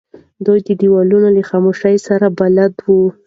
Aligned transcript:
دی 0.45 0.59
د 0.67 0.69
دیوالونو 0.81 1.29
له 1.35 1.41
خاموشۍ 1.49 1.95
سره 2.07 2.25
بلد 2.39 2.73
و. 2.85 2.87